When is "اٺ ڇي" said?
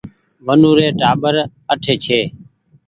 1.71-2.19